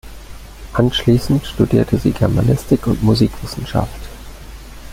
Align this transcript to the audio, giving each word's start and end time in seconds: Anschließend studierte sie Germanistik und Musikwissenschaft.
Anschließend 0.73 1.45
studierte 1.45 1.95
sie 1.99 2.09
Germanistik 2.09 2.87
und 2.87 3.03
Musikwissenschaft. 3.03 4.01